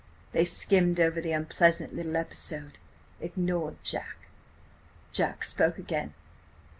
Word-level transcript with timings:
They 0.31 0.45
skimmed 0.45 0.99
over 0.99 1.21
the 1.21 1.31
unpleasant 1.31 1.95
little 1.95 2.17
episode–ignored 2.17 3.77
Jack! 3.83 4.15
"Jack 5.11 5.43
spoke 5.43 5.77
again. 5.77 6.15